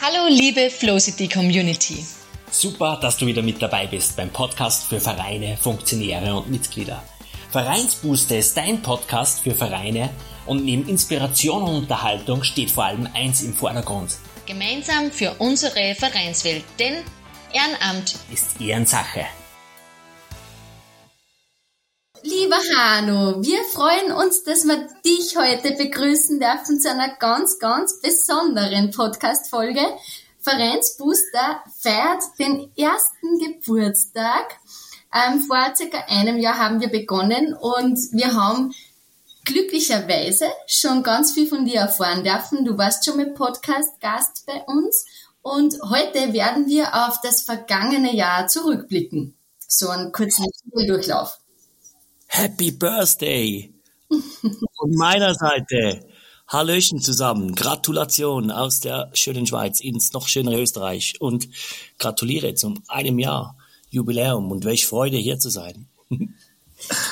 [0.00, 2.04] Hallo liebe Flowcity Community.
[2.50, 7.02] Super, dass du wieder mit dabei bist beim Podcast für Vereine, Funktionäre und Mitglieder.
[7.50, 10.10] Vereinsbooster ist dein Podcast für Vereine
[10.44, 14.16] und neben Inspiration und Unterhaltung steht vor allem eins im Vordergrund.
[14.46, 17.02] Gemeinsam für unsere Vereinswelt, denn
[17.52, 19.24] Ehrenamt ist Ehrensache.
[22.38, 28.02] Lieber Hanno, wir freuen uns, dass wir dich heute begrüßen dürfen zu einer ganz, ganz
[28.02, 29.80] besonderen Podcast-Folge.
[30.40, 34.58] Vereinsbooster feiert den ersten Geburtstag.
[35.14, 38.74] Ähm, vor circa einem Jahr haben wir begonnen und wir haben
[39.46, 42.66] glücklicherweise schon ganz viel von dir erfahren dürfen.
[42.66, 45.06] Du warst schon mit Podcast-Gast bei uns
[45.40, 49.34] und heute werden wir auf das vergangene Jahr zurückblicken.
[49.66, 50.44] So einen kurzen
[50.86, 51.38] Durchlauf.
[52.36, 53.72] Happy Birthday
[54.08, 56.06] von meiner Seite.
[56.46, 57.54] Hallöchen zusammen.
[57.54, 61.48] Gratulation aus der schönen Schweiz ins noch schönere Österreich und
[61.98, 63.56] gratuliere zum einem Jahr
[63.88, 65.88] Jubiläum und welch Freude hier zu sein.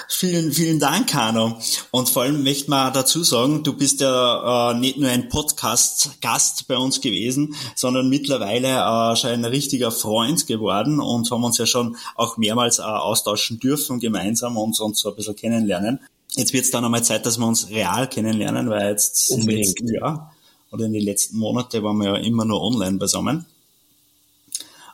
[0.08, 1.58] Vielen, vielen Dank, Hanno.
[1.90, 6.68] Und vor allem möchte man dazu sagen, du bist ja äh, nicht nur ein Podcast-Gast
[6.68, 11.66] bei uns gewesen, sondern mittlerweile äh, schon ein richtiger Freund geworden und haben uns ja
[11.66, 16.00] schon auch mehrmals äh, austauschen dürfen gemeinsam und uns so ein bisschen kennenlernen.
[16.36, 19.80] Jetzt wird es dann einmal Zeit, dass wir uns real kennenlernen, weil jetzt Unbedingt.
[19.90, 20.34] Jahr
[20.70, 23.46] oder in den letzten Monaten waren wir ja immer nur online beisammen.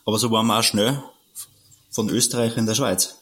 [0.05, 1.03] Aber so waren wir auch schnell
[1.91, 3.20] von Österreich in der Schweiz.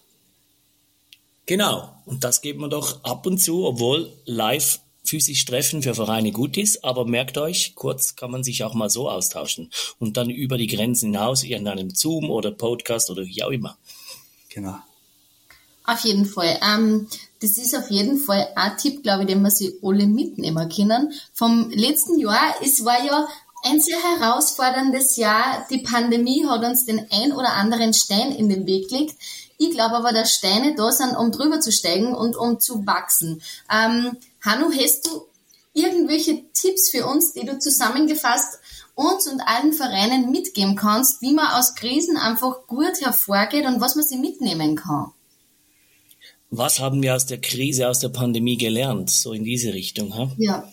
[1.48, 1.94] Genau.
[2.04, 6.58] Und das geht man doch ab und zu, obwohl live physisch treffen für Vereine gut
[6.58, 10.58] ist, aber merkt euch, kurz kann man sich auch mal so austauschen und dann über
[10.58, 13.78] die Grenzen hinaus in einem Zoom oder Podcast oder wie auch immer.
[14.50, 14.76] Genau.
[15.86, 16.60] Auf jeden Fall.
[16.62, 17.08] Ähm,
[17.40, 21.14] das ist auf jeden Fall ein Tipp, glaube ich, den wir sich alle mitnehmen können.
[21.32, 23.26] Vom letzten Jahr, es war ja
[23.64, 25.66] ein sehr herausforderndes Jahr.
[25.70, 29.14] Die Pandemie hat uns den ein oder anderen Stein in den Weg gelegt.
[29.58, 33.42] Ich glaube aber, dass Steine da sind, um drüber zu steigen und um zu wachsen.
[33.70, 35.26] Ähm, Hannu, hast du
[35.74, 38.58] irgendwelche Tipps für uns, die du zusammengefasst
[38.94, 43.94] uns und allen Vereinen mitgeben kannst, wie man aus Krisen einfach gut hervorgeht und was
[43.94, 45.12] man sie mitnehmen kann?
[46.50, 49.10] Was haben wir aus der Krise, aus der Pandemie gelernt?
[49.10, 50.16] So in diese Richtung.
[50.16, 50.32] Ha?
[50.38, 50.68] Ja.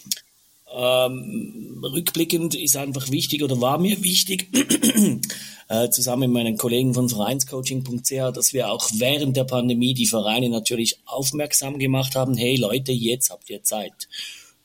[0.77, 4.49] Ähm, rückblickend ist einfach wichtig oder war mir wichtig,
[5.69, 10.49] äh, zusammen mit meinen Kollegen von Vereinscoaching.ch, dass wir auch während der Pandemie die Vereine
[10.49, 14.09] natürlich aufmerksam gemacht haben, hey Leute, jetzt habt ihr Zeit.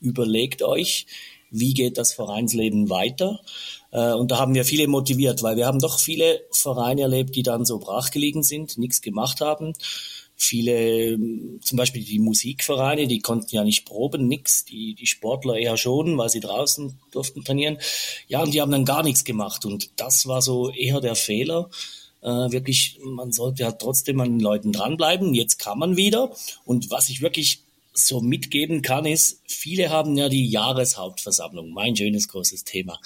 [0.01, 1.07] Überlegt euch,
[1.53, 3.39] wie geht das Vereinsleben weiter?
[3.93, 7.45] Äh, und da haben wir viele motiviert, weil wir haben doch viele Vereine erlebt, die
[7.45, 9.75] dann so brachgelegen sind, nichts gemacht haben
[10.43, 11.19] viele,
[11.61, 14.65] zum Beispiel die Musikvereine, die konnten ja nicht proben, nix.
[14.65, 17.79] Die, die Sportler eher schon, weil sie draußen durften trainieren.
[18.27, 19.65] Ja, und die haben dann gar nichts gemacht.
[19.65, 21.69] Und das war so eher der Fehler.
[22.23, 25.35] Äh, wirklich, man sollte ja trotzdem an den Leuten dranbleiben.
[25.35, 26.33] Jetzt kann man wieder.
[26.65, 27.63] Und was ich wirklich
[27.93, 33.01] so mitgeben kann, ist, viele haben ja die Jahreshauptversammlung, mein schönes großes Thema,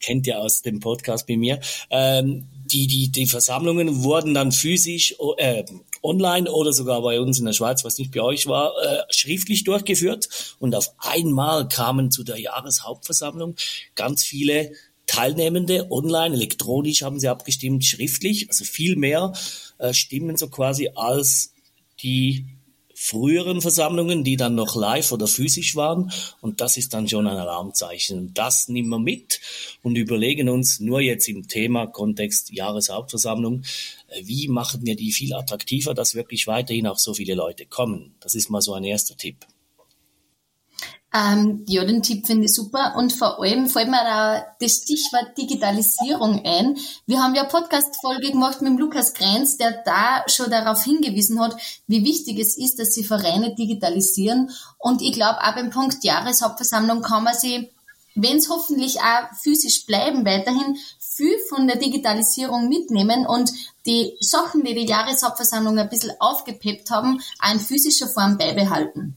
[0.00, 1.60] kennt ihr aus dem Podcast bei mir.
[1.90, 5.64] Ähm, die, die, die Versammlungen wurden dann physisch, äh,
[6.02, 9.64] online oder sogar bei uns in der Schweiz, was nicht bei euch war, äh, schriftlich
[9.64, 10.56] durchgeführt.
[10.58, 13.56] Und auf einmal kamen zu der Jahreshauptversammlung
[13.94, 14.72] ganz viele
[15.06, 19.32] Teilnehmende online, elektronisch haben sie abgestimmt, schriftlich, also viel mehr
[19.78, 21.54] äh, Stimmen so quasi als
[22.02, 22.44] die
[23.00, 26.10] früheren Versammlungen, die dann noch live oder physisch waren.
[26.40, 28.34] Und das ist dann schon ein Alarmzeichen.
[28.34, 29.40] Das nehmen wir mit
[29.82, 33.62] und überlegen uns nur jetzt im Thema Kontext Jahreshauptversammlung,
[34.08, 38.16] äh, wie machen wir die viel attraktiver, dass wirklich weiterhin auch so viele Leute kommen.
[38.18, 39.46] Das ist mal so ein erster Tipp.
[41.14, 42.94] Ähm, ja, den Tipp finde ich super.
[42.96, 46.76] Und vor allem fällt mir da das Stichwort Digitalisierung ein.
[47.06, 52.04] Wir haben ja Podcast-Folge gemacht mit Lukas Grenz, der da schon darauf hingewiesen hat, wie
[52.04, 54.50] wichtig es ist, dass sie Vereine digitalisieren.
[54.78, 57.70] Und ich glaube, auch beim Punkt Jahreshauptversammlung kann man sie,
[58.14, 60.76] wenn es hoffentlich auch physisch bleiben, weiterhin
[61.18, 63.50] viel von der Digitalisierung mitnehmen und
[63.86, 69.16] die Sachen, die die Jahreshauptversammlung ein bisschen aufgepeppt haben, auch in physischer Form beibehalten.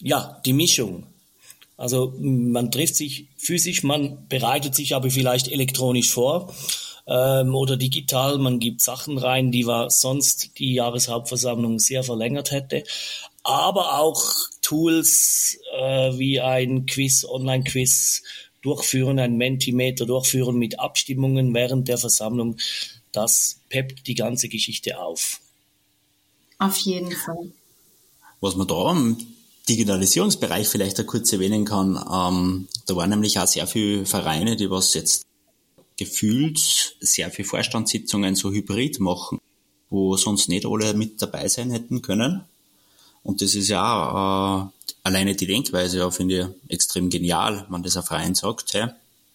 [0.00, 1.06] Ja, die Mischung.
[1.76, 6.54] Also man trifft sich physisch, man bereitet sich aber vielleicht elektronisch vor
[7.06, 8.38] ähm, oder digital.
[8.38, 12.84] Man gibt Sachen rein, die war sonst die Jahreshauptversammlung sehr verlängert hätte.
[13.42, 14.22] Aber auch
[14.62, 18.22] Tools äh, wie ein Quiz, Online-Quiz
[18.62, 22.56] durchführen, ein Mentimeter durchführen mit Abstimmungen während der Versammlung.
[23.12, 25.40] Das peppt die ganze Geschichte auf.
[26.58, 27.52] Auf jeden Fall.
[28.40, 28.96] Was man da
[29.68, 34.70] Digitalisierungsbereich vielleicht da kurz erwähnen kann, ähm, da waren nämlich auch sehr viele Vereine, die
[34.70, 35.26] was jetzt
[35.96, 36.58] gefühlt
[37.00, 39.38] sehr viele Vorstandssitzungen so hybrid machen,
[39.90, 42.42] wo sonst nicht alle mit dabei sein hätten können.
[43.22, 47.96] Und das ist ja äh, alleine die Denkweise, ja, finde ich extrem genial, wenn das
[47.96, 48.88] ein Verein sagt, hey,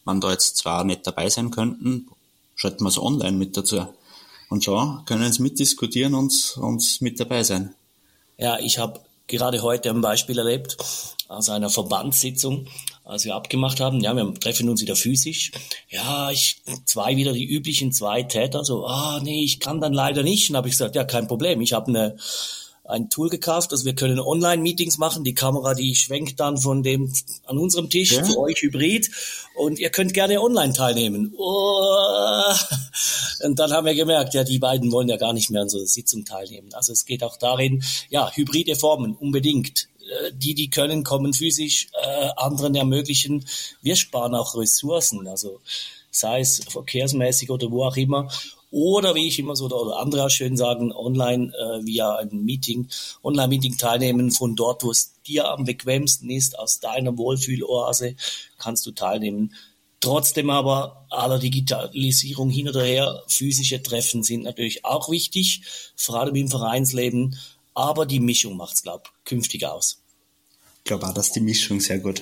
[0.06, 2.08] wenn da jetzt zwar nicht dabei sein könnten,
[2.56, 3.88] schalten wir es online mit dazu.
[4.50, 7.74] Und schon können sie mitdiskutieren und, und mit dabei sein.
[8.38, 9.00] Ja, ich habe
[9.30, 10.76] gerade heute ein Beispiel erlebt
[11.30, 12.68] aus einer Verbandssitzung,
[13.06, 15.52] als wir abgemacht haben, ja, wir treffen uns wieder physisch.
[15.90, 20.24] Ja, ich, zwei wieder die üblichen zwei Täter, so, ah, nee, ich kann dann leider
[20.24, 20.50] nicht.
[20.50, 22.18] Und habe ich gesagt, ja, kein Problem, ich habe eine
[22.90, 25.24] ein Tool gekauft, also wir können Online-Meetings machen.
[25.24, 27.14] Die Kamera, die schwenkt dann von dem
[27.46, 28.24] an unserem Tisch ja.
[28.24, 29.12] zu euch hybrid
[29.56, 31.34] und ihr könnt gerne online teilnehmen.
[31.38, 32.54] Oh.
[33.44, 35.78] Und dann haben wir gemerkt, ja, die beiden wollen ja gar nicht mehr an so
[35.78, 36.74] einer Sitzung teilnehmen.
[36.74, 39.88] Also es geht auch darin, ja, hybride Formen unbedingt.
[40.02, 43.46] Äh, die, die können, kommen physisch, äh, anderen ermöglichen.
[43.82, 45.62] Wir sparen auch Ressourcen, also
[46.12, 48.30] sei es verkehrsmäßig oder wo auch immer.
[48.71, 52.88] Oder wie ich immer so oder andere auch schön sagen, online äh, via ein Meeting,
[53.24, 58.16] Online-Meeting teilnehmen von dort, wo es dir am bequemsten ist, aus deiner Wohlfühloase
[58.57, 59.54] kannst du teilnehmen.
[60.01, 65.62] Trotzdem aber aller Digitalisierung hin oder her, physische Treffen sind natürlich auch wichtig,
[65.95, 67.38] vor allem im Vereinsleben,
[67.74, 70.00] aber die Mischung macht's, glaube ich, künftig aus.
[70.77, 72.21] Ich glaube auch, dass die Mischung sehr gut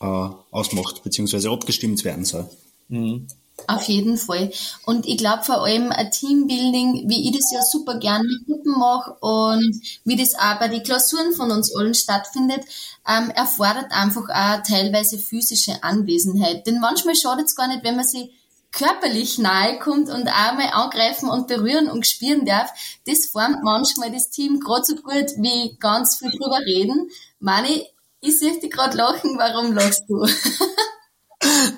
[0.00, 2.48] äh, ausmacht, beziehungsweise abgestimmt werden soll.
[2.88, 3.26] Mhm.
[3.66, 4.52] Auf jeden Fall.
[4.84, 8.78] Und ich glaube vor allem ein Teambuilding, wie ich das ja super gern mit Gruppen
[8.78, 12.62] mache und wie das auch bei den Klausuren von uns allen stattfindet,
[13.08, 16.66] ähm, erfordert einfach auch teilweise physische Anwesenheit.
[16.66, 18.30] Denn manchmal schadet es gar nicht, wenn man sich
[18.72, 22.70] körperlich nahe kommt und einmal angreifen und berühren und spüren darf.
[23.06, 27.08] Das formt manchmal das Team gerade so gut wie ganz viel drüber reden.
[27.38, 27.86] Mani,
[28.20, 30.26] ich sehe dich gerade lachen, warum lachst du?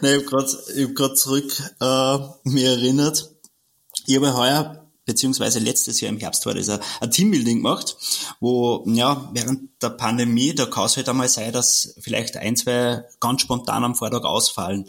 [0.01, 3.31] Nein, ich habe gerade hab grad zurück äh, mir erinnert.
[4.07, 7.97] Ich habe heuer beziehungsweise letztes Jahr im Herbst war das ein, ein Teambuilding gemacht,
[8.41, 13.05] wo, ja, während der Pandemie, da kann es halt einmal sein, dass vielleicht ein, zwei
[13.21, 14.85] ganz spontan am Vortag ausfallen,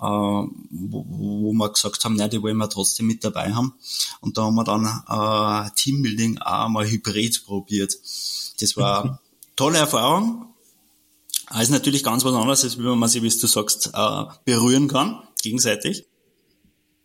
[0.00, 3.74] äh, wo, wo wir gesagt haben, ja, die wollen wir trotzdem mit dabei haben.
[4.20, 7.94] Und da haben wir dann äh, Teambuilding auch mal hybrid probiert.
[8.60, 9.18] Das war eine
[9.56, 10.46] tolle Erfahrung,
[11.50, 14.88] das ist natürlich ganz was anderes, als wenn man sich, wie du sagst, äh, berühren
[14.88, 16.06] kann, gegenseitig.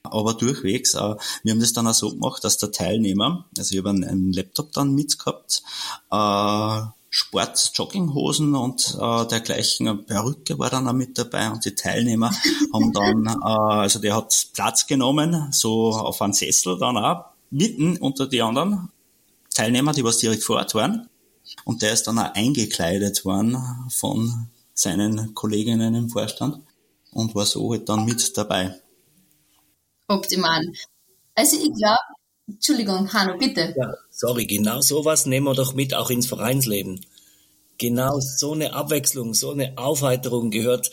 [0.03, 3.77] Aber durchwegs, äh, wir haben das dann auch so gemacht, dass der Teilnehmer, also ich
[3.79, 5.63] habe einen, Laptop dann mitgehabt,
[6.11, 10.05] äh, Sport, Jogginghosen und äh, dergleichen.
[10.05, 12.31] Perücke war dann auch mit dabei und die Teilnehmer
[12.73, 17.97] haben dann, äh, also der hat Platz genommen, so auf einen Sessel dann auch, mitten
[17.97, 18.89] unter die anderen
[19.53, 21.07] Teilnehmer, die was direkt vor Ort waren.
[21.65, 23.57] Und der ist dann auch eingekleidet worden
[23.89, 26.59] von seinen Kolleginnen im Vorstand
[27.11, 28.75] und war so halt dann mit dabei.
[30.07, 30.65] Optimal.
[31.35, 32.00] Also ich glaube,
[32.47, 33.73] Entschuldigung, Hanno, bitte.
[33.77, 37.00] Ja, sorry, genau sowas nehmen wir doch mit auch ins Vereinsleben.
[37.77, 40.91] Genau so eine Abwechslung, so eine Aufheiterung gehört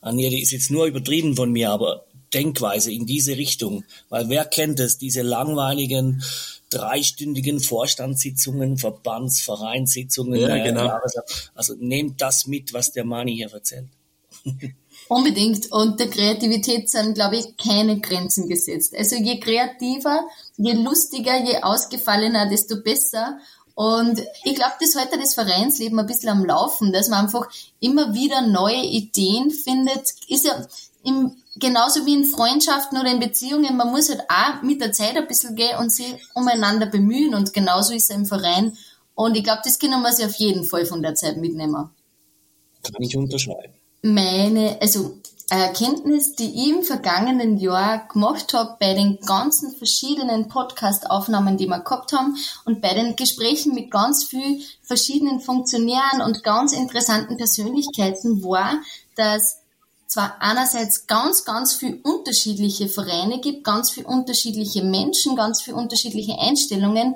[0.00, 3.84] an ihr, die ist jetzt nur übertrieben von mir, aber Denkweise in diese Richtung.
[4.08, 6.22] Weil wer kennt es, diese langweiligen
[6.70, 10.40] dreistündigen Vorstandssitzungen, Verbands, Vereinssitzungen.
[10.40, 10.98] Ja, genau.
[11.54, 13.88] Also nehmt das mit, was der Mani hier erzählt.
[15.08, 15.72] Unbedingt.
[15.72, 18.94] Und der Kreativität sind, glaube ich, keine Grenzen gesetzt.
[18.96, 20.20] Also je kreativer,
[20.56, 23.38] je lustiger, je ausgefallener, desto besser.
[23.74, 27.48] Und ich glaube, das heute das Vereinsleben ein bisschen am Laufen, dass man einfach
[27.80, 30.10] immer wieder neue Ideen findet.
[30.28, 30.64] Ist ja
[31.04, 35.16] im genauso wie in Freundschaften oder in Beziehungen, man muss halt auch mit der Zeit
[35.16, 38.76] ein bisschen gehen und sich umeinander bemühen und genauso ist es im Verein.
[39.14, 41.90] Und ich glaube, das können wir sich auf jeden Fall von der Zeit mitnehmen.
[42.82, 43.74] Kann ich unterschreiben.
[44.02, 45.18] Meine, also
[45.50, 51.80] Erkenntnis, die ich im vergangenen Jahr gemacht habe bei den ganzen verschiedenen Podcast-Aufnahmen, die wir
[51.80, 58.44] gehabt haben und bei den Gesprächen mit ganz vielen verschiedenen Funktionären und ganz interessanten Persönlichkeiten
[58.44, 58.74] war,
[59.16, 59.59] dass
[60.10, 66.36] zwar einerseits ganz, ganz viel unterschiedliche Vereine gibt, ganz viel unterschiedliche Menschen, ganz viel unterschiedliche
[66.36, 67.14] Einstellungen,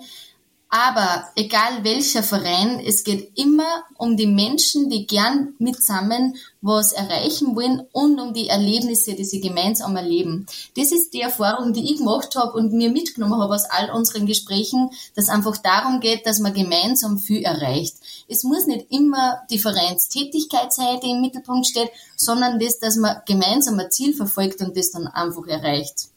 [0.69, 7.55] aber egal welcher Verein, es geht immer um die Menschen, die gern mitsammen was erreichen
[7.55, 10.47] wollen und um die Erlebnisse, die sie gemeinsam erleben.
[10.77, 14.27] Das ist die Erfahrung, die ich gemacht habe und mir mitgenommen habe aus all unseren
[14.27, 17.95] Gesprächen, dass einfach darum geht, dass man gemeinsam viel erreicht.
[18.27, 23.19] Es muss nicht immer die Vereinstätigkeit sein, die im Mittelpunkt steht, sondern das, dass man
[23.27, 26.09] gemeinsam ein Ziel verfolgt und das dann einfach erreicht.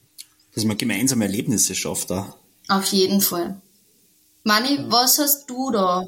[0.56, 2.34] Dass man gemeinsam Erlebnisse schafft da.
[2.70, 3.62] Auf jeden Fall.
[4.48, 6.06] Mani, was hast du da?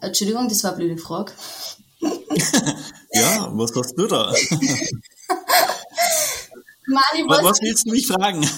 [0.00, 1.30] Entschuldigung, das war eine blöde Frage.
[2.00, 4.32] ja, was hast du da?
[6.88, 8.42] Mani, was, was willst du mich fragen?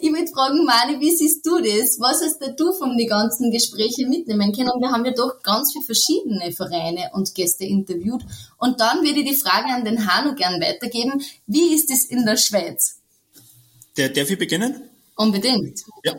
[0.00, 2.00] ich würde fragen, Mani, wie siehst du das?
[2.00, 4.70] Was hast du von den ganzen Gesprächen mitnehmen können?
[4.70, 8.24] Und wir haben ja doch ganz viele verschiedene Vereine und Gäste interviewt.
[8.56, 11.22] Und dann würde ich die Frage an den Hanu gern weitergeben.
[11.46, 12.96] Wie ist es in der Schweiz?
[13.96, 14.87] Der, darf ich beginnen?
[15.18, 15.82] Unbedingt.
[16.04, 16.14] Ja.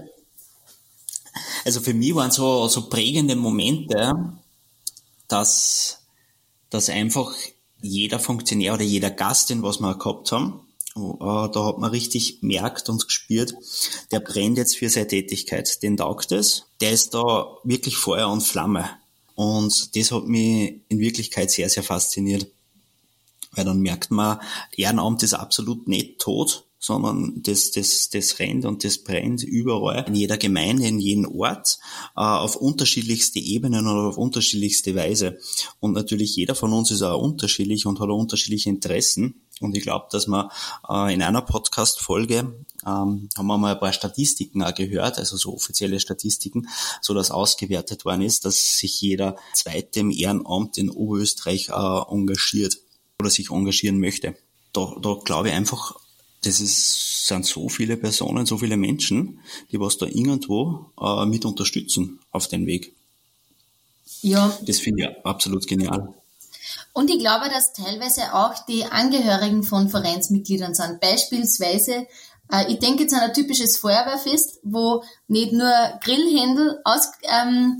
[1.63, 4.33] Also für mich waren so, so prägende Momente,
[5.29, 6.01] dass,
[6.69, 7.33] dass einfach
[7.81, 12.39] jeder Funktionär oder jeder Gast, den was wir gehabt haben, äh, da hat man richtig
[12.41, 13.53] merkt und gespürt,
[14.11, 15.81] der brennt jetzt für seine Tätigkeit.
[15.81, 16.65] Den taugt es.
[16.81, 18.89] Der ist da wirklich Feuer und Flamme.
[19.35, 22.47] Und das hat mich in Wirklichkeit sehr, sehr fasziniert.
[23.53, 24.41] Weil dann merkt man,
[24.75, 30.15] Ehrenamt ist absolut nicht tot, sondern das, das, das rennt und das brennt überall, in
[30.15, 31.77] jeder Gemeinde, in jedem Ort,
[32.15, 35.37] äh, auf unterschiedlichste Ebenen oder auf unterschiedlichste Weise.
[35.81, 39.41] Und natürlich jeder von uns ist auch unterschiedlich und hat auch unterschiedliche Interessen.
[39.59, 40.49] Und ich glaube, dass wir
[40.89, 45.53] äh, in einer Podcast-Folge ähm, haben wir mal ein paar Statistiken auch gehört, also so
[45.53, 46.69] offizielle Statistiken,
[47.01, 51.73] so dass ausgewertet worden ist, dass sich jeder zweite im Ehrenamt in Oberösterreich äh,
[52.09, 52.77] engagiert
[53.19, 54.35] oder sich engagieren möchte.
[54.71, 55.95] Da, da glaube ich einfach,
[56.43, 59.39] das ist, sind so viele Personen, so viele Menschen,
[59.71, 62.93] die was da irgendwo äh, mit unterstützen auf den Weg.
[64.21, 64.57] Ja.
[64.65, 66.13] Das finde ich absolut genial.
[66.93, 70.99] Und ich glaube, dass teilweise auch die Angehörigen von Vereinsmitgliedern sind.
[70.99, 72.07] Beispielsweise,
[72.51, 75.71] äh, ich denke jetzt an ein typisches Feuerwehrfest, wo nicht nur
[76.03, 77.77] Grillhändel aus, ähm,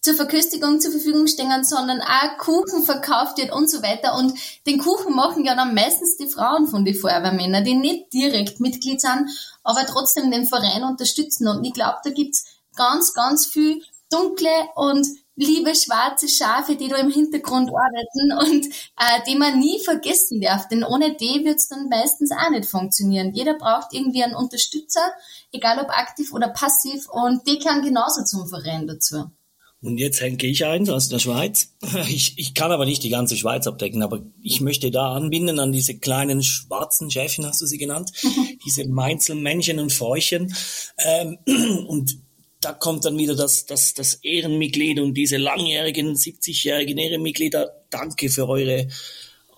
[0.00, 4.16] zur Verköstigung zur Verfügung stehen, sondern auch Kuchen verkauft wird und so weiter.
[4.16, 8.60] Und den Kuchen machen ja dann meistens die Frauen von den Feuerwehrmännern, die nicht direkt
[8.60, 9.30] Mitglied sind,
[9.62, 11.48] aber trotzdem den Verein unterstützen.
[11.48, 12.44] Und ich glaube, da gibt's
[12.76, 15.06] ganz, ganz viel dunkle und
[15.38, 20.68] liebe schwarze Schafe, die da im Hintergrund arbeiten und äh, die man nie vergessen darf.
[20.68, 23.32] Denn ohne die wird's dann meistens auch nicht funktionieren.
[23.32, 25.12] Jeder braucht irgendwie einen Unterstützer,
[25.52, 29.30] egal ob aktiv oder passiv, und die kann genauso zum Verein dazu.
[29.80, 31.74] Und jetzt hänge ich ein aus der Schweiz.
[32.08, 35.72] Ich, ich kann aber nicht die ganze Schweiz abdecken, aber ich möchte da anbinden an
[35.72, 38.10] diese kleinen schwarzen Schäfchen, hast du sie genannt,
[38.64, 40.54] diese Meinzelmännchen und Fräuchen.
[40.98, 41.38] Ähm,
[41.86, 42.18] und
[42.60, 47.84] da kommt dann wieder das, das, das Ehrenmitglied und diese langjährigen 70-jährigen Ehrenmitglieder.
[47.90, 48.88] Danke für eure,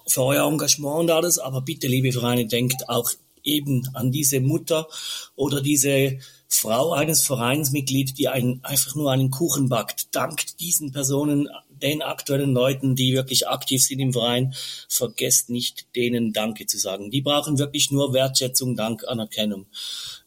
[0.07, 1.39] für euer Engagement und alles.
[1.39, 3.11] Aber bitte, liebe Vereine, denkt auch
[3.45, 4.89] eben an diese Mutter
[5.37, 6.19] oder diese
[6.49, 10.15] Frau eines Vereinsmitglied, die einen, einfach nur einen Kuchen backt.
[10.15, 11.49] Dankt diesen Personen,
[11.81, 14.55] den aktuellen Leuten, die wirklich aktiv sind im Verein,
[14.89, 17.11] vergesst nicht, denen Danke zu sagen.
[17.11, 19.67] Die brauchen wirklich nur Wertschätzung, Dank, Anerkennung.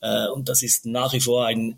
[0.01, 1.77] Äh, und das ist nach wie vor ein,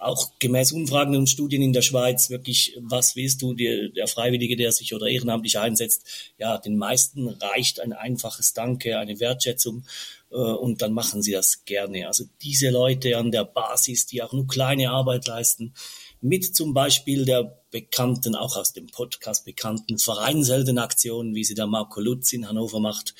[0.00, 4.56] auch gemäß Umfragen und Studien in der Schweiz wirklich, was willst du, der, der Freiwillige,
[4.56, 6.04] der sich oder ehrenamtlich einsetzt,
[6.38, 9.84] ja, den meisten reicht ein einfaches Danke, eine Wertschätzung
[10.30, 12.06] äh, und dann machen sie das gerne.
[12.06, 15.74] Also diese Leute an der Basis, die auch nur kleine Arbeit leisten,
[16.22, 22.00] mit zum Beispiel der bekannten, auch aus dem Podcast bekannten Vereinsheldenaktion, wie sie der Marco
[22.00, 23.14] Lutz in Hannover macht.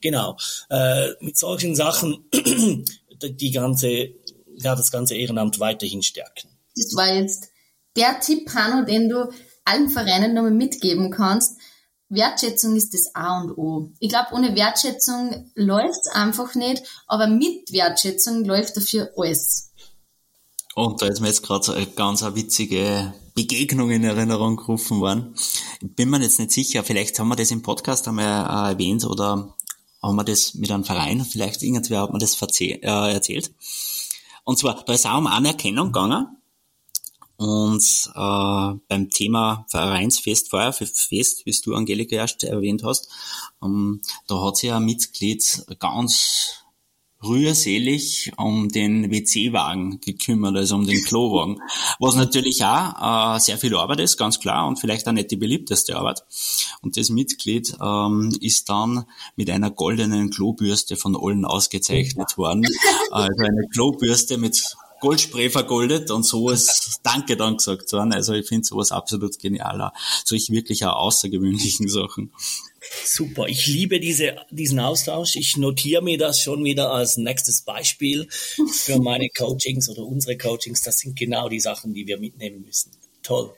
[0.00, 0.36] Genau,
[0.70, 2.24] äh, mit solchen Sachen
[3.22, 4.14] die ganze
[4.56, 6.48] ja, das ganze Ehrenamt weiterhin stärken.
[6.76, 7.48] Das war jetzt
[7.96, 9.30] der Tipp, Hanno, den du
[9.64, 11.58] allen Vereinen nochmal mitgeben kannst.
[12.08, 13.90] Wertschätzung ist das A und O.
[13.98, 19.72] Ich glaube, ohne Wertschätzung läuft's einfach nicht, aber mit Wertschätzung läuft dafür alles.
[20.76, 25.00] Und da ist mir jetzt gerade so eine ganz eine witzige Begegnung in Erinnerung gerufen
[25.00, 25.34] worden.
[25.80, 29.04] Ich bin mir jetzt nicht sicher, vielleicht haben wir das im Podcast einmal äh, erwähnt
[29.04, 29.54] oder
[30.02, 33.50] haben wir das mit einem Verein, vielleicht irgendwer hat mir das äh, erzählt.
[34.46, 36.28] Und zwar, da ist auch um Anerkennung gegangen.
[37.36, 37.82] Und
[38.14, 43.10] äh, beim Thema Vereinsfest, Feuerfest, wie du Angelika erst erwähnt hast,
[43.62, 46.64] ähm, da hat sich ein Mitglied ganz
[47.22, 51.60] rührselig um den WC-Wagen gekümmert, also um den Klowagen.
[51.98, 55.36] Was natürlich auch äh, sehr viel Arbeit ist, ganz klar, und vielleicht auch nicht die
[55.36, 56.24] beliebteste Arbeit.
[56.82, 62.66] Und das Mitglied ähm, ist dann mit einer goldenen Klobürste von allen ausgezeichnet worden.
[63.10, 68.12] Also eine Klobürste mit Goldspray vergoldet und so ist Danke dann gesagt worden.
[68.12, 69.92] Also ich finde sowas absolut genial.
[70.24, 72.32] Solche wirklich auch außergewöhnlichen Sachen.
[73.04, 75.36] Super, ich liebe diese, diesen Austausch.
[75.36, 80.82] Ich notiere mir das schon wieder als nächstes Beispiel für meine Coachings oder unsere Coachings.
[80.82, 82.92] Das sind genau die Sachen, die wir mitnehmen müssen.
[83.22, 83.52] Toll.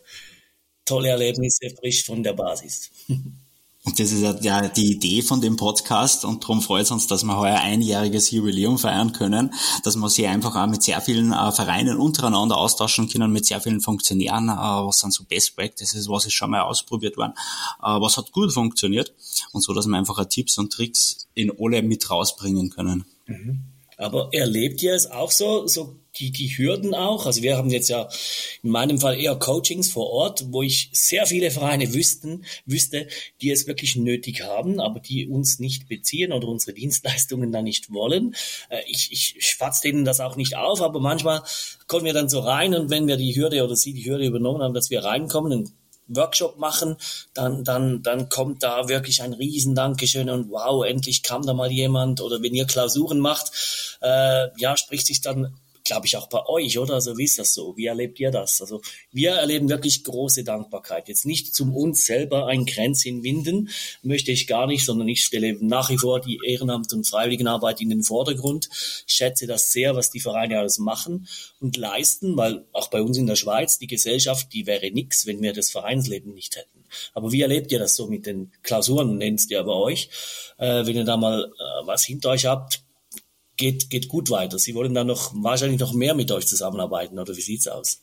[0.85, 2.90] Tolle Erlebnisse, frisch von der Basis.
[3.85, 7.23] Und das ist ja die Idee von dem Podcast und darum freut es uns, dass
[7.25, 9.54] wir heuer einjähriges Jubiläum feiern können,
[9.85, 13.61] dass wir sich einfach auch mit sehr vielen äh, Vereinen untereinander austauschen können, mit sehr
[13.61, 17.35] vielen Funktionären, äh, was sind so Best Practices, was ist schon mal ausprobiert worden,
[17.80, 19.14] äh, was hat gut funktioniert
[19.52, 23.04] und so, dass wir einfach Tipps und Tricks in alle mit rausbringen können.
[23.26, 23.77] Mhm.
[23.99, 27.26] Aber erlebt ihr es auch so, so die, die Hürden auch?
[27.26, 28.09] Also wir haben jetzt ja
[28.62, 33.09] in meinem Fall eher Coachings vor Ort, wo ich sehr viele Vereine wüssten, wüsste,
[33.43, 37.93] die es wirklich nötig haben, aber die uns nicht beziehen oder unsere Dienstleistungen da nicht
[37.93, 38.37] wollen.
[38.69, 41.43] Äh, ich, ich schwatze denen das auch nicht auf, aber manchmal
[41.88, 44.62] kommen wir dann so rein und wenn wir die Hürde oder sie die Hürde übernommen
[44.62, 45.73] haben, dass wir reinkommen, dann
[46.09, 46.97] Workshop machen,
[47.35, 51.71] dann, dann, dann kommt da wirklich ein riesen Dankeschön und wow, endlich kam da mal
[51.71, 52.21] jemand.
[52.21, 55.55] Oder wenn ihr Klausuren macht, äh, ja, spricht sich dann
[55.88, 56.95] glaube ich, auch bei euch, oder?
[56.95, 57.76] Also wie ist das so?
[57.76, 58.61] Wie erlebt ihr das?
[58.61, 58.80] Also
[59.11, 61.09] wir erleben wirklich große Dankbarkeit.
[61.09, 63.71] Jetzt nicht zum uns selber ein Kränzchen winden,
[64.02, 67.88] möchte ich gar nicht, sondern ich stelle nach wie vor die Ehrenamt- und Freiwilligenarbeit in
[67.88, 68.68] den Vordergrund.
[69.07, 71.26] Schätze das sehr, was die Vereine alles machen
[71.61, 75.42] und leisten, weil auch bei uns in der Schweiz die Gesellschaft, die wäre nix, wenn
[75.42, 76.85] wir das Vereinsleben nicht hätten.
[77.14, 80.11] Aber wie erlebt ihr das so mit den Klausuren, nennt ihr bei euch?
[80.59, 82.83] Äh, wenn ihr da mal äh, was hinter euch habt,
[83.59, 84.59] geht, geht gut weiter.
[84.59, 88.00] Sie wollen dann noch wahrscheinlich noch mehr mit euch zusammenarbeiten, oder wie sieht's aus?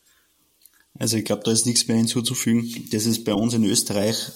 [0.98, 2.88] Also ich glaube, da ist nichts mehr hinzuzufügen.
[2.92, 4.32] Das ist bei uns in Österreich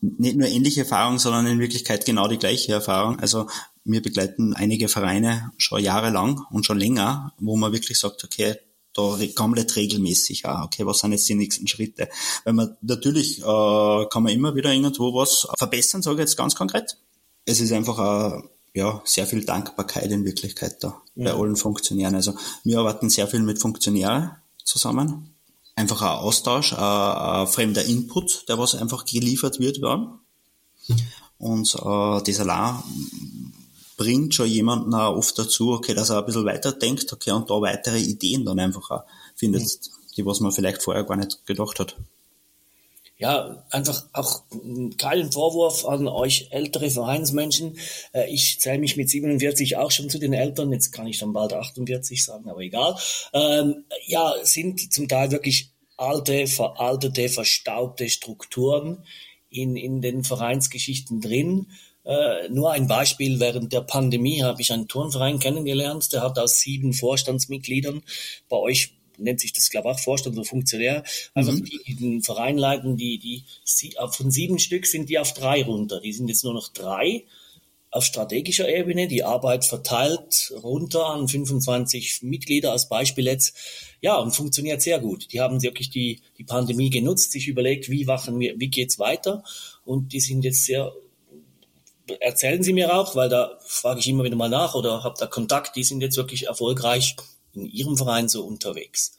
[0.00, 3.18] nicht nur ähnliche Erfahrung, sondern in Wirklichkeit genau die gleiche Erfahrung.
[3.18, 3.48] Also
[3.84, 8.56] wir begleiten einige Vereine schon jahrelang und schon länger, wo man wirklich sagt, okay,
[8.94, 12.08] da komplett regelmäßig, ah, okay, was sind jetzt die nächsten Schritte?
[12.44, 16.54] Weil man natürlich äh, kann man immer wieder irgendwo was verbessern, sage ich jetzt ganz
[16.54, 16.96] konkret.
[17.44, 21.32] Es ist einfach ein ja, sehr viel Dankbarkeit in Wirklichkeit da ja.
[21.32, 22.14] bei allen Funktionären.
[22.14, 24.32] Also wir arbeiten sehr viel mit Funktionären
[24.64, 25.34] zusammen.
[25.74, 29.78] Einfach ein Austausch, ein, ein fremder Input, der was einfach geliefert wird.
[29.78, 30.18] Ja.
[31.38, 32.82] Und äh, das allein
[33.96, 37.48] bringt schon jemanden auch oft dazu, okay, dass er ein bisschen weiter denkt, okay, und
[37.48, 39.04] da weitere Ideen dann einfach auch
[39.34, 39.90] findet, mhm.
[40.18, 41.96] die was man vielleicht vorher gar nicht gedacht hat
[43.18, 44.42] ja, einfach auch
[44.98, 47.78] keinen Vorwurf an euch ältere Vereinsmenschen.
[48.12, 51.32] Äh, ich zähle mich mit 47 auch schon zu den Eltern, jetzt kann ich dann
[51.32, 52.96] bald 48 sagen, aber egal.
[53.32, 59.04] Ähm, ja, sind zum Teil wirklich alte, veraltete, verstaubte Strukturen
[59.48, 61.68] in, in den Vereinsgeschichten drin.
[62.04, 66.60] Äh, nur ein Beispiel, während der Pandemie habe ich einen Turnverein kennengelernt, der hat aus
[66.60, 68.02] sieben Vorstandsmitgliedern
[68.48, 71.64] bei euch nennt sich das, glaube ich, auch Vorstand oder Funktionär, einfach mhm.
[71.64, 73.44] die, die den Verein leiten, die, die,
[74.10, 76.00] von sieben Stück sind die auf drei runter.
[76.00, 77.24] Die sind jetzt nur noch drei
[77.96, 83.56] auf strategischer Ebene, die Arbeit verteilt runter an 25 Mitglieder als Beispiel jetzt.
[84.02, 85.32] Ja, und funktioniert sehr gut.
[85.32, 89.42] Die haben wirklich die, die Pandemie genutzt, sich überlegt, wie machen wir, wie geht's weiter?
[89.84, 90.92] Und die sind jetzt sehr,
[92.20, 95.26] erzählen Sie mir auch, weil da frage ich immer wieder mal nach oder habe da
[95.26, 97.16] Kontakt, die sind jetzt wirklich erfolgreich
[97.56, 99.16] in ihrem Verein so unterwegs.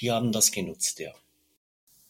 [0.00, 1.12] Die haben das genutzt, ja.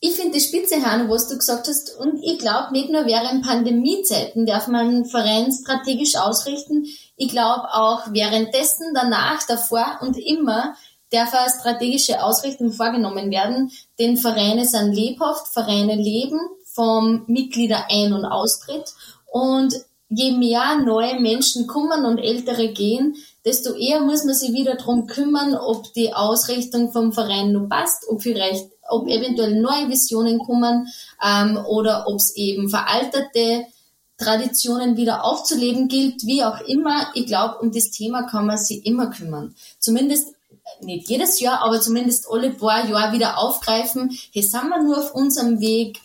[0.03, 1.95] Ich finde die Spitze, Hanno, was du gesagt hast.
[1.97, 6.87] Und ich glaube, nicht nur während Pandemiezeiten darf man Verein strategisch ausrichten.
[7.17, 10.75] Ich glaube auch währenddessen, danach, davor und immer
[11.13, 13.73] darf eine strategische Ausrichtung vorgenommen werden.
[13.99, 18.95] Denn Vereine sind lebhaft, Vereine leben vom Mitglieder Ein- und Austritt.
[19.31, 19.75] Und
[20.11, 25.07] je mehr neue Menschen kommen und ältere gehen, desto eher muss man sich wieder darum
[25.07, 30.89] kümmern, ob die Ausrichtung vom Verein noch passt, ob vielleicht, ob eventuell neue Visionen kommen
[31.25, 33.67] ähm, oder ob es eben veraltete
[34.19, 37.07] Traditionen wieder aufzuleben gilt, wie auch immer.
[37.15, 39.55] Ich glaube, um das Thema kann man sich immer kümmern.
[39.79, 40.35] Zumindest
[40.83, 44.11] nicht jedes Jahr, aber zumindest alle paar Jahre wieder aufgreifen.
[44.33, 46.01] Hey, sind wir nur auf unserem Weg?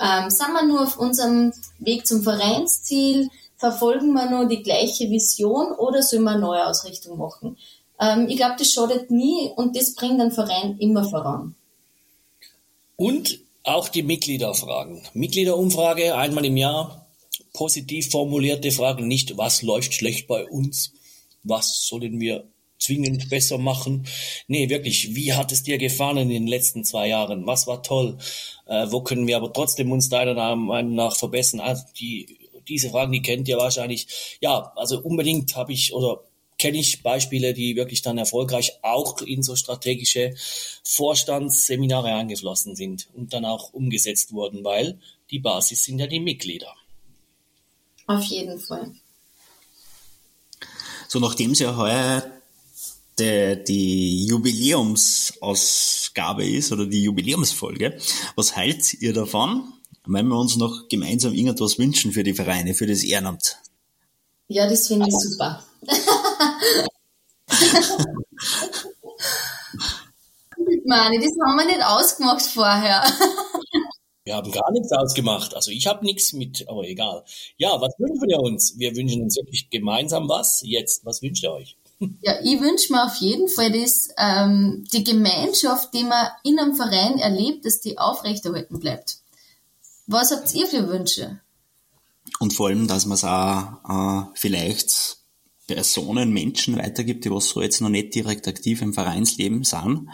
[0.00, 3.28] Ähm, sind wir nur auf unserem Weg zum Vereinsziel?
[3.62, 7.56] verfolgen wir nur die gleiche Vision oder sollen wir eine neue Ausrichtung machen?
[8.00, 11.54] Ähm, ich glaube, das schadet nie und das bringt den Verein immer voran.
[12.96, 15.02] Und auch die Mitgliederfragen.
[15.14, 17.06] Mitgliederumfrage einmal im Jahr,
[17.52, 20.92] positiv formulierte Fragen, nicht was läuft schlecht bei uns,
[21.44, 22.48] was sollen wir
[22.82, 24.06] zwingend besser machen.
[24.48, 27.46] Nee, wirklich, wie hat es dir gefallen in den letzten zwei Jahren?
[27.46, 28.18] Was war toll?
[28.66, 31.60] Äh, wo können wir aber trotzdem uns deiner Meinung nach verbessern?
[31.60, 34.38] Also die diese Fragen, die kennt ihr wahrscheinlich.
[34.40, 36.22] Ja, also unbedingt habe ich oder
[36.58, 40.34] kenne ich Beispiele, die wirklich dann erfolgreich auch in so strategische
[40.84, 46.72] Vorstandsseminare eingeflossen sind und dann auch umgesetzt wurden, weil die Basis sind ja die Mitglieder.
[48.06, 48.94] Auf jeden Fall.
[51.08, 52.22] So, nachdem es ja heuer
[53.18, 57.98] die, die Jubiläumsausgabe ist oder die Jubiläumsfolge,
[58.36, 59.72] was haltet ihr davon,
[60.06, 63.56] wenn wir uns noch gemeinsam irgendwas wünschen für die Vereine, für das Ehrenamt.
[64.48, 65.62] Ja, das finde ich super.
[70.84, 73.04] Mani, das haben wir nicht ausgemacht vorher.
[74.24, 75.54] Wir haben gar nichts ausgemacht.
[75.54, 77.24] Also ich habe nichts mit, aber egal.
[77.56, 78.78] Ja, was wünschen wir uns?
[78.78, 80.62] Wir wünschen uns wirklich gemeinsam was.
[80.64, 81.76] Jetzt, was wünscht ihr euch?
[82.20, 86.74] Ja, ich wünsche mir auf jeden Fall, dass ähm, die Gemeinschaft, die man in einem
[86.74, 89.18] Verein erlebt, dass die aufrechterhalten bleibt.
[90.06, 91.40] Was habt ihr für Wünsche?
[92.40, 95.18] Und vor allem, dass man es auch äh, vielleicht
[95.68, 100.08] Personen, Menschen weitergibt, die was so jetzt noch nicht direkt aktiv im Vereinsleben sind,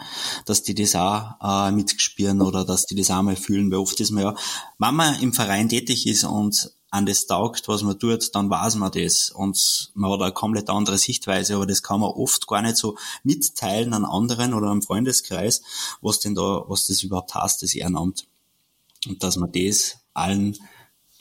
[0.45, 3.99] dass die das auch äh, mitspüren oder dass die das auch mal fühlen, weil oft
[3.99, 4.35] ist man ja,
[4.77, 8.75] wenn man im Verein tätig ist und an das taugt, was man tut, dann weiß
[8.75, 12.61] man das und man hat eine komplett andere Sichtweise, aber das kann man oft gar
[12.61, 15.61] nicht so mitteilen an anderen oder am Freundeskreis,
[16.01, 18.25] was denn da, was das überhaupt heißt, das Ehrenamt.
[19.07, 20.57] Und dass man das allen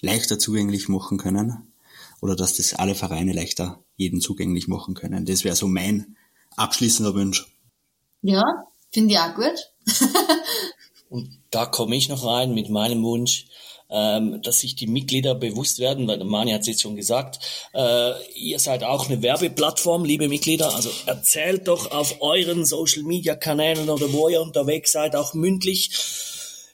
[0.01, 1.73] leichter zugänglich machen können
[2.21, 5.27] oder dass das alle Vereine leichter jeden zugänglich machen können.
[5.27, 6.17] Das wäre so mein
[6.57, 7.47] abschließender Wunsch.
[8.23, 8.43] Ja,
[8.91, 9.73] finde ich auch gut.
[11.11, 13.47] Und da komme ich noch rein mit meinem Wunsch,
[13.91, 17.39] ähm, dass sich die Mitglieder bewusst werden, weil Mani hat es jetzt schon gesagt,
[17.75, 24.13] äh, ihr seid auch eine Werbeplattform, liebe Mitglieder, also erzählt doch auf euren Social-Media-Kanälen oder
[24.13, 25.91] wo ihr unterwegs seid, auch mündlich,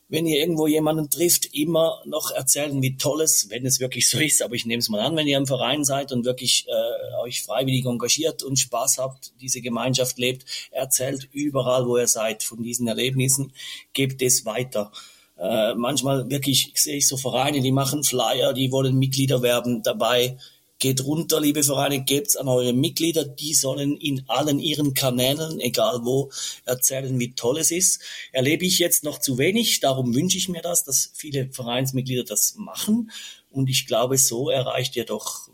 [0.08, 4.18] wenn ihr irgendwo jemanden trifft, immer noch erzählen, wie toll es, wenn es wirklich so
[4.18, 7.22] ist, aber ich nehme es mal an, wenn ihr im Verein seid und wirklich äh,
[7.22, 12.62] euch freiwillig engagiert und Spaß habt, diese Gemeinschaft lebt, erzählt überall, wo ihr seid, von
[12.62, 13.52] diesen Erlebnissen,
[13.92, 14.92] gebt es weiter.
[15.36, 20.36] Äh, manchmal wirklich sehe ich so Vereine, die machen Flyer, die wollen Mitglieder werben dabei
[20.84, 23.24] Geht runter, liebe Vereine, gebt's an eure Mitglieder.
[23.24, 26.30] Die sollen in allen ihren Kanälen, egal wo,
[26.64, 28.02] erzählen, wie toll es ist.
[28.32, 29.80] Erlebe ich jetzt noch zu wenig.
[29.80, 33.10] Darum wünsche ich mir das, dass viele Vereinsmitglieder das machen.
[33.50, 35.48] Und ich glaube, so erreicht ihr doch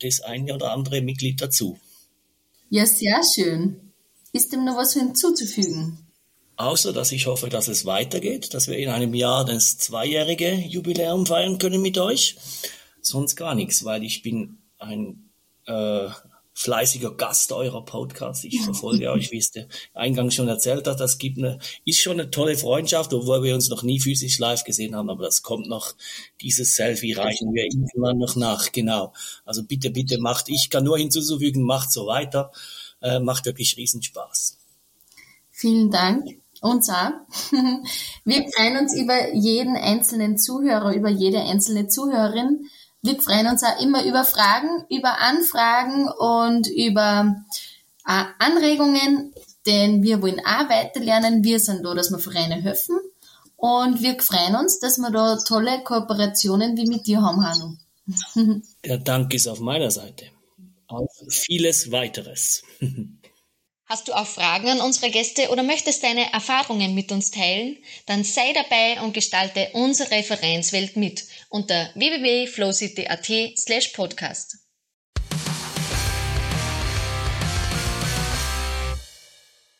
[0.00, 1.78] das eine oder andere Mitglied dazu.
[2.68, 3.92] Ja, sehr schön.
[4.32, 6.03] Ist dem noch was hinzuzufügen?
[6.56, 11.26] Außer, dass ich hoffe, dass es weitergeht, dass wir in einem Jahr das zweijährige Jubiläum
[11.26, 12.36] feiern können mit euch
[13.06, 15.30] sonst gar nichts, weil ich bin ein
[15.66, 16.08] äh,
[16.54, 18.44] fleißiger Gast eurer Podcast.
[18.44, 21.00] Ich verfolge euch, wie es der Eingang schon erzählt hat.
[21.00, 24.64] Das gibt eine, ist schon eine tolle Freundschaft, obwohl wir uns noch nie physisch live
[24.64, 25.94] gesehen haben, aber das kommt noch.
[26.40, 29.12] Dieses Selfie reichen wir irgendwann noch nach, genau.
[29.44, 32.52] Also bitte, bitte macht, ich kann nur hinzufügen, macht so weiter.
[33.02, 34.58] Äh, macht wirklich Riesenspaß.
[35.50, 36.43] Vielen Dank.
[36.64, 37.12] Uns auch.
[38.24, 42.70] Wir freuen uns über jeden einzelnen Zuhörer, über jede einzelne Zuhörerin.
[43.02, 47.36] Wir freuen uns auch immer über Fragen, über Anfragen und über
[48.06, 49.34] äh, Anregungen,
[49.66, 51.44] denn wir wollen auch weiterlernen.
[51.44, 52.98] Wir sind da, dass wir Vereine helfen
[53.56, 57.76] und wir freuen uns, dass wir da tolle Kooperationen wie mit dir haben, Hanno.
[58.86, 60.30] Der Dank ist auf meiner Seite.
[60.86, 62.62] Auf vieles weiteres.
[63.86, 67.76] Hast du auch Fragen an unsere Gäste oder möchtest deine Erfahrungen mit uns teilen?
[68.06, 74.63] Dann sei dabei und gestalte unsere Vereinswelt mit unter www.flowcity.at slash podcast.